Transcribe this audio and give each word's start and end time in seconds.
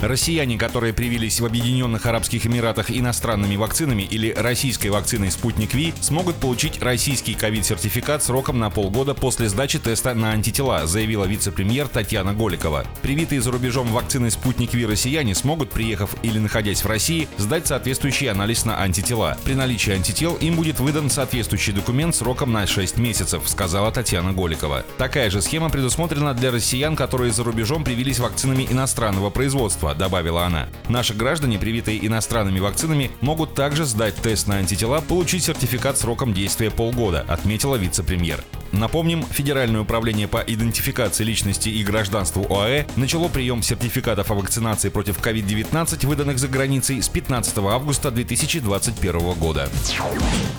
Россияне, 0.00 0.58
которые 0.58 0.92
привились 0.92 1.40
в 1.40 1.46
Объединенных 1.46 2.04
Арабских 2.04 2.46
Эмиратах 2.46 2.90
иностранными 2.90 3.56
вакцинами 3.56 4.02
или 4.02 4.30
российской 4.30 4.88
вакциной 4.88 5.30
«Спутник 5.30 5.72
Ви», 5.72 5.94
смогут 6.00 6.36
получить 6.36 6.82
российский 6.82 7.34
ковид-сертификат 7.34 8.22
сроком 8.22 8.58
на 8.58 8.68
полгода 8.68 9.14
после 9.14 9.48
сдачи 9.48 9.78
теста 9.78 10.14
на 10.14 10.32
антитела, 10.32 10.86
заявила 10.86 11.24
вице-премьер 11.24 11.88
Татьяна 11.88 12.34
Голикова. 12.34 12.84
Привитые 13.00 13.40
за 13.40 13.50
рубежом 13.50 13.88
вакцины 13.88 14.30
«Спутник 14.30 14.74
Ви» 14.74 14.84
россияне 14.84 15.34
смогут, 15.34 15.70
приехав 15.70 16.14
или 16.22 16.38
находясь 16.38 16.84
в 16.84 16.86
России, 16.86 17.26
сдать 17.38 17.66
соответствующий 17.66 18.30
анализ 18.30 18.66
на 18.66 18.82
антитела. 18.82 19.38
При 19.44 19.54
наличии 19.54 19.92
антител 19.92 20.34
им 20.34 20.56
будет 20.56 20.78
выдан 20.78 21.08
соответствующий 21.08 21.72
документ 21.72 22.14
сроком 22.14 22.52
на 22.52 22.66
6 22.66 22.98
месяцев, 22.98 23.42
сказала 23.46 23.90
Татьяна 23.90 24.34
Голикова. 24.34 24.84
Такая 24.98 25.30
же 25.30 25.40
схема 25.40 25.70
предусмотрена 25.70 26.34
для 26.34 26.50
россиян, 26.50 26.96
которые 26.96 27.32
за 27.32 27.44
рубежом 27.44 27.82
привились 27.82 28.18
вакцинами 28.18 28.66
иностранного 28.68 29.30
производства 29.30 29.85
лекарства, 29.86 29.94
добавила 29.94 30.44
она. 30.44 30.68
Наши 30.88 31.14
граждане, 31.14 31.58
привитые 31.58 32.04
иностранными 32.06 32.60
вакцинами, 32.60 33.10
могут 33.20 33.54
также 33.54 33.84
сдать 33.84 34.16
тест 34.16 34.48
на 34.48 34.56
антитела, 34.56 35.00
получить 35.00 35.44
сертификат 35.44 35.98
сроком 35.98 36.32
действия 36.32 36.70
полгода, 36.70 37.24
отметила 37.28 37.76
вице-премьер. 37.76 38.42
Напомним, 38.72 39.22
Федеральное 39.22 39.80
управление 39.80 40.28
по 40.28 40.38
идентификации 40.38 41.24
личности 41.24 41.68
и 41.68 41.82
гражданству 41.84 42.46
ОАЭ 42.50 42.86
начало 42.96 43.28
прием 43.28 43.62
сертификатов 43.62 44.30
о 44.30 44.34
вакцинации 44.34 44.88
против 44.88 45.18
COVID-19, 45.18 46.06
выданных 46.06 46.38
за 46.38 46.48
границей, 46.48 47.00
с 47.00 47.08
15 47.08 47.58
августа 47.58 48.10
2021 48.10 49.32
года. 49.34 49.68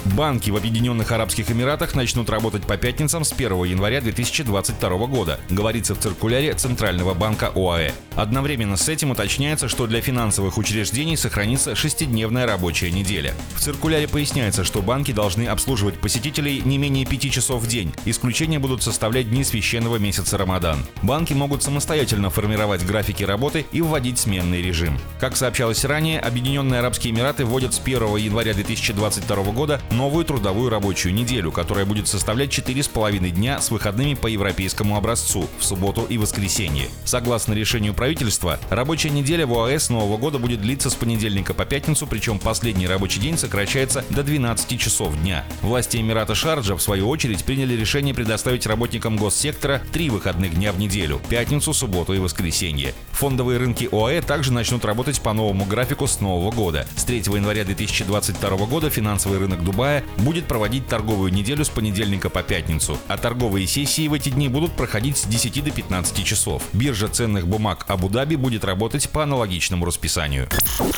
Банки 0.05 0.49
в 0.49 0.55
Объединенных 0.55 1.11
Арабских 1.11 1.51
Эмиратах 1.51 1.95
начнут 1.95 2.29
работать 2.29 2.63
по 2.63 2.77
пятницам 2.77 3.23
с 3.23 3.33
1 3.33 3.63
января 3.65 4.01
2022 4.01 4.89
года, 5.07 5.39
говорится 5.49 5.93
в 5.93 5.99
циркуляре 5.99 6.53
Центрального 6.53 7.13
банка 7.13 7.51
ОАЭ. 7.53 7.91
Одновременно 8.15 8.77
с 8.77 8.89
этим 8.89 9.11
уточняется, 9.17 9.67
что 9.67 9.87
для 9.87 9.99
финансовых 9.99 10.59
учреждений 10.59 11.17
сохранится 11.17 11.73
шестидневная 11.73 12.45
рабочая 12.45 12.91
неделя. 12.91 13.33
В 13.55 13.61
циркуляре 13.61 14.07
поясняется, 14.07 14.63
что 14.63 14.83
банки 14.83 15.11
должны 15.11 15.47
обслуживать 15.47 15.99
посетителей 15.99 16.61
не 16.63 16.77
менее 16.77 17.03
пяти 17.03 17.31
часов 17.31 17.63
в 17.63 17.67
день, 17.67 17.91
Исключения 18.05 18.59
будут 18.59 18.83
составлять 18.83 19.29
дни 19.29 19.43
священного 19.43 19.97
месяца 19.97 20.37
Рамадан. 20.37 20.85
Банки 21.01 21.33
могут 21.33 21.63
самостоятельно 21.63 22.29
формировать 22.29 22.85
графики 22.85 23.23
работы 23.23 23.65
и 23.71 23.81
вводить 23.81 24.19
сменный 24.19 24.61
режим. 24.61 24.99
Как 25.19 25.35
сообщалось 25.35 25.83
ранее, 25.83 26.19
Объединенные 26.19 26.79
Арабские 26.79 27.11
Эмираты 27.11 27.43
вводят 27.43 27.73
с 27.73 27.79
1 27.79 28.17
января 28.17 28.53
2022 28.53 29.35
года 29.51 29.81
новую 29.89 30.25
трудовую 30.25 30.69
рабочую 30.69 31.15
неделю, 31.15 31.51
которая 31.51 31.85
будет 31.85 32.07
составлять 32.07 32.57
4,5 32.57 33.29
дня 33.31 33.59
с 33.59 33.71
выходными 33.71 34.13
по 34.13 34.27
европейскому 34.27 34.95
образцу 34.95 35.49
в 35.57 35.63
субботу 35.63 36.05
и 36.07 36.17
воскресенье. 36.19 36.87
Согласно 37.03 37.53
решению 37.53 37.93
правительства, 37.95 38.59
рабочая 38.69 39.06
неделя 39.09 39.45
в 39.45 39.53
ОАЭ 39.53 39.77
Нового 39.89 40.17
года 40.17 40.39
будет 40.39 40.61
длиться 40.61 40.89
с 40.89 40.95
понедельника 40.95 41.53
по 41.53 41.65
пятницу, 41.65 42.07
причем 42.07 42.39
последний 42.39 42.87
рабочий 42.87 43.19
день 43.19 43.37
сокращается 43.37 44.03
до 44.09 44.23
12 44.23 44.79
часов 44.79 45.15
дня. 45.21 45.45
Власти 45.61 45.97
Эмирата 45.97 46.35
Шарджа, 46.35 46.75
в 46.75 46.81
свою 46.81 47.07
очередь, 47.09 47.43
приняли 47.43 47.75
решение 47.75 48.13
предоставить 48.13 48.65
работникам 48.65 49.17
госсектора 49.17 49.81
три 49.91 50.09
выходных 50.09 50.55
дня 50.55 50.71
в 50.71 50.79
неделю– 50.79 51.21
пятницу, 51.29 51.73
субботу 51.73 52.13
и 52.13 52.19
воскресенье. 52.19 52.93
Фондовые 53.11 53.59
рынки 53.59 53.89
ОАЭ 53.91 54.21
также 54.21 54.51
начнут 54.51 54.83
работать 54.85 55.21
по 55.21 55.33
новому 55.33 55.65
графику 55.65 56.07
с 56.07 56.19
нового 56.19 56.51
года. 56.51 56.87
С 56.95 57.03
3 57.03 57.17
января 57.19 57.63
2022 57.63 58.49
года 58.65 58.89
финансовый 58.89 59.39
рынок 59.39 59.63
Дубая 59.63 60.03
будет 60.17 60.45
проводить 60.45 60.87
торговую 60.87 61.33
неделю 61.33 61.65
с 61.65 61.69
понедельника 61.69 62.29
по 62.29 62.43
пятницу, 62.43 62.97
а 63.07 63.17
торговые 63.17 63.67
сессии 63.67 64.07
в 64.07 64.13
эти 64.13 64.29
дни 64.29 64.47
будут 64.49 64.73
проходить 64.73 65.17
с 65.17 65.25
10 65.25 65.63
до 65.63 65.71
15 65.71 66.23
часов. 66.23 66.63
Биржа 66.73 67.07
ценных 67.07 67.47
бумаг 67.47 67.85
Абу-Даби 67.87 68.35
будет 68.35 68.63
работать 68.97 69.09
по 69.09 69.23
аналогичному 69.23 69.85
расписанию. 69.85 70.49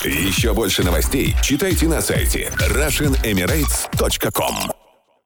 Еще 0.03 0.53
больше 0.53 0.83
новостей 0.83 1.33
читайте 1.41 1.87
на 1.87 2.01
сайте 2.01 2.51
RussianEmirates.com 2.69 4.88